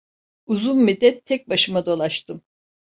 [0.45, 2.41] Uzun müddet tek başıma dolaştım.